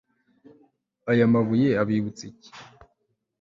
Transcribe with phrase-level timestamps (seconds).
[1.11, 2.51] aya mabuye abibutsa iki?'